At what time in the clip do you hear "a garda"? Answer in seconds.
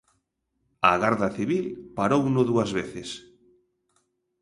0.89-1.29